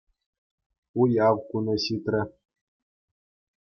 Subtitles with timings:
[1.05, 2.21] Уяв кунӗ ҫитрӗ.